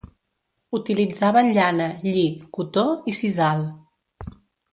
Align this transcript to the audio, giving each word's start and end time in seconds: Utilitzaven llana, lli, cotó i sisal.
Utilitzaven 0.77 1.49
llana, 1.57 1.89
lli, 2.07 2.25
cotó 2.59 2.87
i 3.13 3.17
sisal. 3.19 3.63